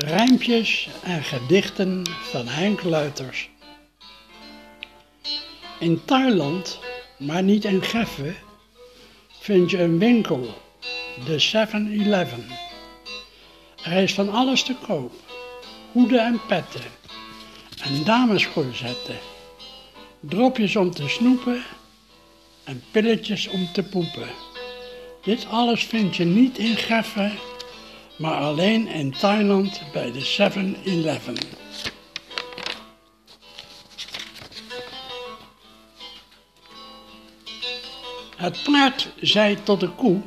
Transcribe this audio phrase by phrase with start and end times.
[0.00, 3.48] Rijmpjes en gedichten van Henk Luiters.
[5.78, 6.78] In Thailand,
[7.16, 8.36] maar niet in Geffen,
[9.40, 10.54] vind je een winkel,
[11.24, 12.46] de 7-Eleven.
[13.84, 15.12] Er is van alles te koop,
[15.92, 16.90] hoeden en petten,
[17.82, 19.18] en damescorsetten,
[20.20, 21.62] dropjes om te snoepen
[22.64, 24.28] en pilletjes om te poepen.
[25.22, 27.32] Dit alles vind je niet in Geffen
[28.18, 31.36] maar alleen in Thailand bij de 7-Eleven.
[38.36, 40.20] Het paard zei tot de koe,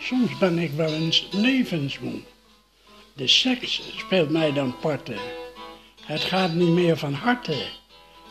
[0.00, 2.20] soms ben ik wel eens levensmoe.
[3.12, 5.18] De seks speelt mij dan parten,
[6.04, 7.56] het gaat niet meer van harte,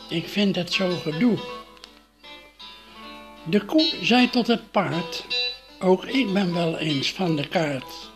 [0.08, 1.38] ik vind het zo gedoe.
[3.44, 5.26] De koe zei tot het paard,
[5.80, 8.14] ook ik ben wel eens van de kaart.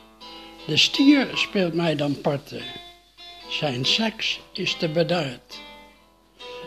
[0.70, 2.62] De stier speelt mij dan parten,
[3.48, 5.60] zijn seks is te beduid.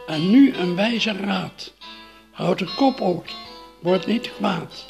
[0.08, 1.73] En nu een wijze raad,
[2.32, 3.26] houd de kop op,
[3.82, 4.86] word niet kwaad.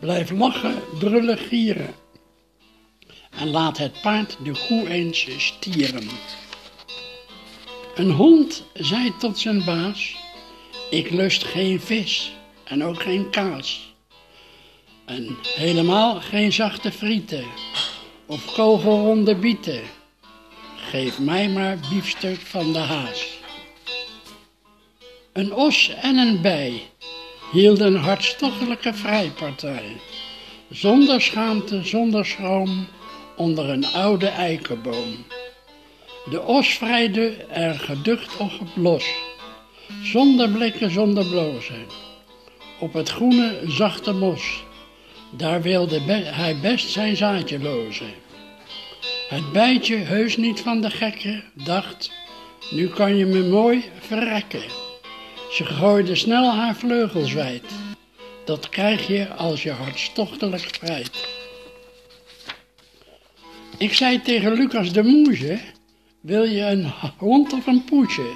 [0.00, 1.94] Blijf lachen, brullen, gieren.
[3.30, 6.08] En laat het paard de koe eens stieren.
[7.94, 10.16] Een hond zei tot zijn baas,
[10.90, 12.32] ik lust geen vis
[12.64, 13.94] en ook geen kaas.
[15.04, 17.44] En helemaal geen zachte frieten
[18.26, 19.82] of kogelronde bieten.
[20.76, 23.38] Geef mij maar biefstuk van de haas.
[25.32, 26.82] Een os en een bij
[27.52, 30.00] hielden hartstochtelijke vrijpartij.
[30.70, 32.86] Zonder schaamte, zonder schroom,
[33.36, 35.24] onder een oude eikenboom.
[36.30, 39.04] De os vrijde er geducht op los,
[40.02, 41.86] zonder blikken, zonder blozen.
[42.78, 44.64] Op het groene, zachte mos
[45.36, 48.12] daar wilde hij best zijn zaadje lozen.
[49.28, 52.10] Het bijtje, heus niet van de gekke, dacht,
[52.70, 54.62] nu kan je me mooi verrekken.
[55.50, 57.64] Ze gooide snel haar vleugels wijd.
[58.44, 61.28] Dat krijg je als je hartstochtelijk vrijt.
[63.78, 65.58] Ik zei tegen Lucas de Moesje,
[66.20, 68.32] wil je een hond of een poesje?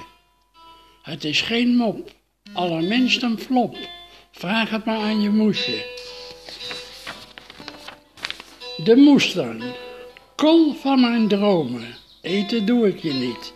[1.01, 2.11] Het is geen mop,
[2.53, 3.77] allerminst een flop.
[4.31, 5.85] Vraag het maar aan je moesje.
[8.83, 9.61] De moestuin.
[10.35, 11.95] Kool van mijn dromen.
[12.21, 13.53] Eten doe ik je niet.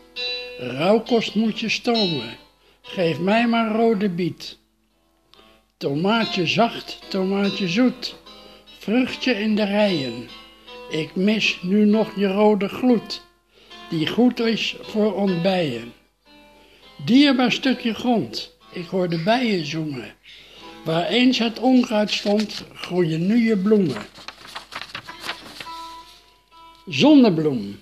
[0.57, 2.38] Rauwkost moet je stomen.
[2.81, 4.57] Geef mij maar rode biet.
[5.78, 8.16] Tomaatje zacht, tomaatje zoet.
[8.79, 10.28] Vruchtje in de rijen.
[10.89, 13.22] Ik mis nu nog je rode gloed.
[13.89, 15.94] Die goed is voor ontbijen.
[17.06, 18.56] Dierbaar stukje grond.
[18.72, 20.13] Ik hoor de bijen zoemen.
[20.83, 24.06] Waar eens het onkruid stond, groeien nu je bloemen.
[26.88, 27.79] Zonnebloem,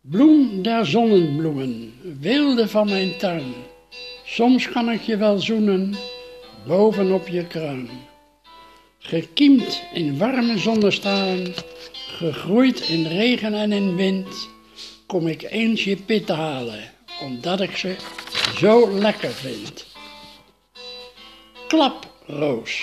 [0.00, 3.54] bloem der zonnebloemen, wilde van mijn tuin.
[4.24, 5.94] Soms kan ik je wel zoenen,
[6.66, 7.88] bovenop je kruin.
[8.98, 11.54] Gekiemd in warme zonnestralen,
[11.92, 14.48] gegroeid in regen en in wind,
[15.06, 16.92] kom ik eens je pitten halen,
[17.22, 17.96] omdat ik ze
[18.56, 19.86] zo lekker vind.
[21.68, 22.82] Klaproos,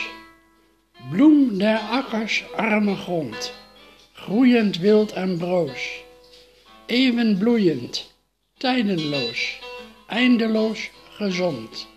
[1.11, 3.63] bloem der akkers arme grond
[4.25, 6.03] groeiend wild en broos,
[6.85, 8.13] even bloeiend,
[8.57, 9.59] tijdenloos,
[10.07, 11.87] eindeloos gezond.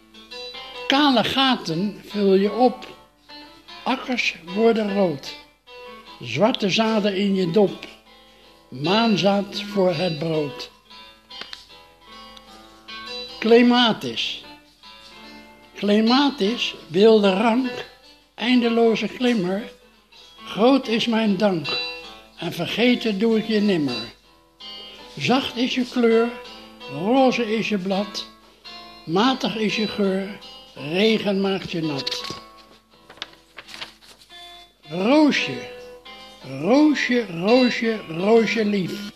[0.86, 2.86] Kale gaten vul je op,
[3.84, 5.36] akkers worden rood,
[6.20, 7.86] zwarte zaden in je dop,
[8.68, 10.70] maanzaad voor het brood.
[13.38, 14.44] Clematis.
[15.74, 17.86] Clematis, wilde rank,
[18.34, 19.72] eindeloze glimmer,
[20.44, 21.87] groot is mijn dank
[22.38, 24.14] en vergeten doe ik je nimmer.
[25.16, 26.28] Zacht is je kleur,
[26.92, 28.26] roze is je blad,
[29.04, 30.38] matig is je geur,
[30.74, 32.40] regen maakt je nat.
[34.88, 35.58] Roosje,
[36.60, 39.12] roosje, roosje, roosje lief,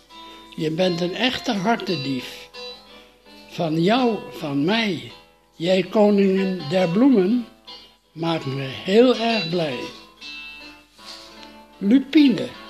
[0.55, 2.49] je bent een echte hartedief.
[3.49, 5.11] Van jou, van mij,
[5.55, 7.45] jij koningin der bloemen,
[8.11, 9.79] maakt me heel erg blij.
[11.77, 12.62] Lupine.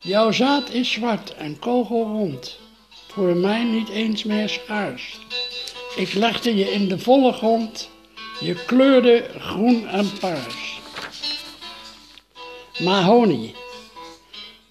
[0.00, 2.58] Jouw zaad is zwart en kogelrond,
[3.08, 5.18] voor mij niet eens meer schaars.
[5.96, 7.90] Ik legde je in de volle grond,
[8.40, 10.80] je kleurde groen en paars.
[12.78, 13.54] Mahonie,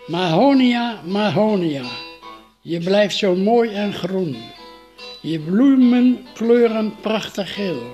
[0.05, 1.85] Mahonia, Mahonia,
[2.61, 4.37] je blijft zo mooi en groen.
[5.21, 7.91] Je bloemen kleuren prachtig geel,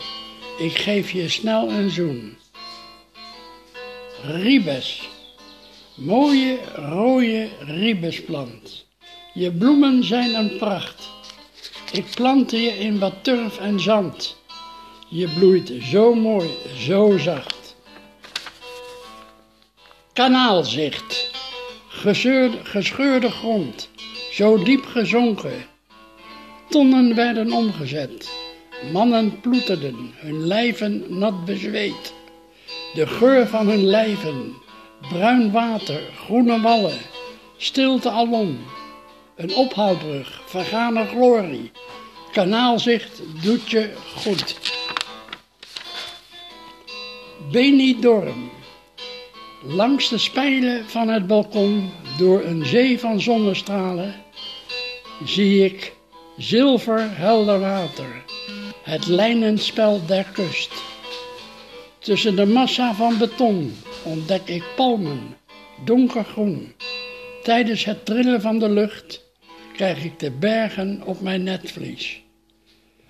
[0.57, 2.37] ik geef je snel een zoen.
[4.23, 5.09] Ribes,
[5.95, 8.85] Mooie rode ribesplant.
[9.33, 11.09] Je bloemen zijn een pracht.
[11.91, 14.37] Ik plantte je in wat turf en zand.
[15.09, 17.75] Je bloeit zo mooi, zo zacht.
[20.13, 21.31] Kanaalzicht.
[21.87, 23.89] Gescheurde, gescheurde grond,
[24.31, 25.65] zo diep gezonken.
[26.69, 28.31] Tonnen werden omgezet.
[28.91, 32.13] Mannen ploeterden, hun lijven nat bezweet.
[32.93, 34.55] De geur van hun lijven,
[35.09, 36.99] bruin water, groene wallen,
[37.57, 38.57] stilte alom.
[39.35, 41.71] Een ophaalbrug, vergane glorie.
[42.31, 44.57] Kanaalzicht doet je goed.
[47.51, 48.51] Benidorm.
[49.63, 54.15] Langs de spijlen van het balkon, door een zee van zonnestralen,
[55.23, 55.93] zie ik
[56.37, 58.23] zilver helder water,
[58.83, 60.92] het lijnenspel der kust.
[62.03, 63.73] Tussen de massa van beton
[64.03, 65.37] ontdek ik palmen,
[65.85, 66.73] donkergroen.
[67.43, 69.21] Tijdens het trillen van de lucht
[69.73, 72.21] krijg ik de bergen op mijn netvlies.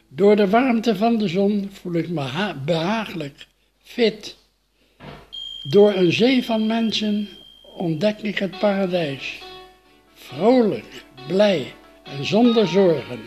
[0.07, 3.47] Door de warmte van de zon voel ik me behagelijk,
[3.83, 4.37] fit.
[5.69, 7.27] Door een zee van mensen
[7.77, 9.41] ontdek ik het paradijs.
[10.13, 11.73] Vrolijk, blij
[12.03, 13.19] en zonder zorgen.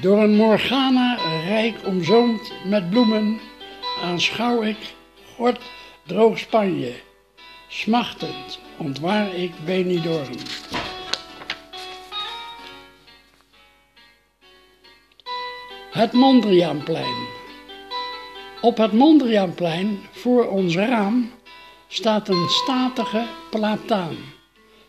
[0.00, 1.18] Door een Morgana
[1.48, 3.40] rijk omzoomd met bloemen
[4.02, 4.94] aanschouw ik
[5.36, 5.58] God
[6.06, 6.94] droog Spanje.
[7.68, 10.36] Smachtend ontwaar ik Benidorm.
[15.90, 17.26] Het Mondriaanplein.
[18.60, 21.30] Op het Mondriaanplein, voor ons raam,
[21.88, 24.16] staat een statige plataan.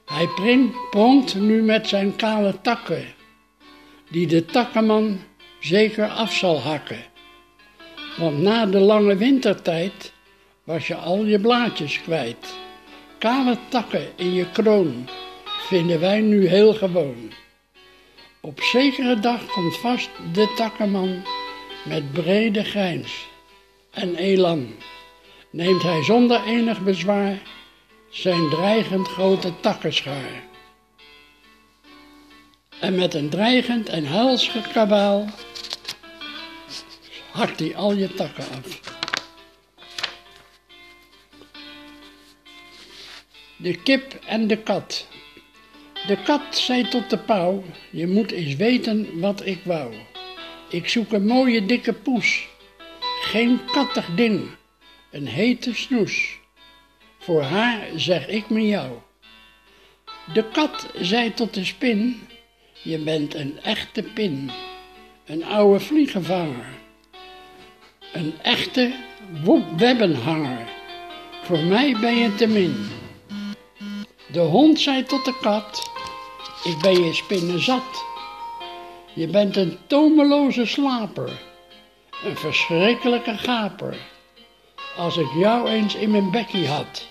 [0.05, 0.27] Hij
[0.91, 3.05] pronkt nu met zijn kale takken,
[4.09, 5.19] die de takkenman
[5.59, 7.12] zeker af zal hakken.
[8.17, 10.13] Want na de lange wintertijd
[10.63, 12.55] was je al je blaadjes kwijt.
[13.17, 15.07] Kale takken in je kroon
[15.67, 17.31] vinden wij nu heel gewoon.
[18.41, 21.23] Op zekere dag komt vast de takkenman
[21.85, 23.27] met brede grijns
[23.91, 24.73] en elan.
[25.49, 27.41] Neemt hij zonder enig bezwaar
[28.09, 30.43] zijn dreigend grote takkenschaar.
[32.79, 35.25] En met een dreigend en helsig kabaal
[37.33, 38.79] hakt hij al je takken af.
[43.57, 45.07] De kip en de kat.
[46.07, 49.93] De kat zei tot de pauw, je moet eens weten wat ik wou.
[50.69, 52.47] Ik zoek een mooie dikke poes,
[53.21, 54.49] geen kattig ding,
[55.11, 56.39] een hete snoes.
[57.19, 58.91] Voor haar zeg ik jou.
[60.33, 62.27] De kat zei tot de spin,
[62.83, 64.51] je bent een echte pin,
[65.25, 66.82] een oude vliegenvanger.
[68.13, 68.93] Een echte
[69.77, 70.67] webbenhanger,
[71.43, 72.87] voor mij ben je te min.
[74.31, 75.91] De hond zei tot de kat,
[76.63, 78.05] ik ben je spinnen zat.
[79.13, 81.31] Je bent een tomeloze slaper,
[82.25, 83.97] een verschrikkelijke gaper.
[84.97, 87.07] Als ik jou eens in mijn bekkie had.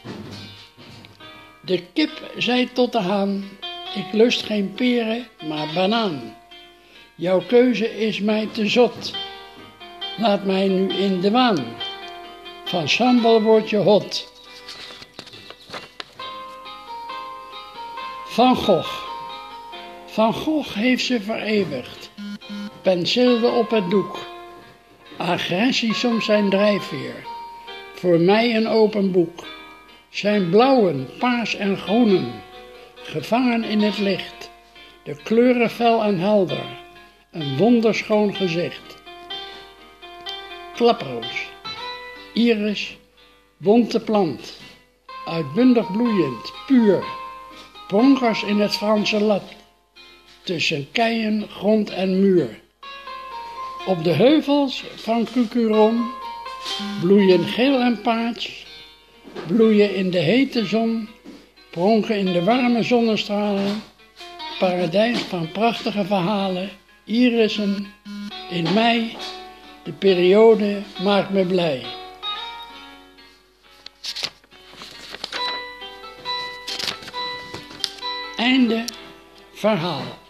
[1.64, 3.44] De kip zei tot de haan,
[3.94, 6.36] ik lust geen peren, maar banaan.
[7.14, 9.12] Jouw keuze is mij te zot.
[10.22, 11.64] Laat mij nu in de waan.
[12.64, 14.32] Van sambal word je hot.
[18.24, 19.02] Van Gogh.
[20.06, 22.10] Van Gogh heeft ze vereeuwigd.
[22.82, 24.18] Penseelde op het doek.
[25.16, 27.14] Agressie soms zijn drijfveer.
[27.94, 29.46] Voor mij een open boek.
[30.08, 32.32] Zijn blauwen, paars en groenen.
[32.94, 34.50] Gevangen in het licht.
[35.04, 36.66] De kleuren fel en helder.
[37.30, 39.01] Een wonderschoon gezicht.
[40.74, 41.48] Klaproos.
[42.32, 42.96] Iris.
[43.56, 44.60] Bonte plant.
[45.26, 47.04] Uitbundig bloeiend, puur.
[47.88, 49.42] Pronkers in het Franse lat
[50.44, 52.60] tussen keien, grond en muur.
[53.86, 56.10] Op de heuvels van Cucuron
[57.00, 58.66] bloeien geel en paars,
[59.46, 61.08] bloeien in de hete zon,
[61.70, 63.82] pronken in de warme zonnestralen,
[64.58, 66.70] paradijs van prachtige verhalen,
[67.04, 67.86] irissen,
[68.50, 69.16] in mei,
[69.82, 71.84] de periode maakt me blij.
[78.36, 78.84] Einde
[79.52, 80.21] verhaal.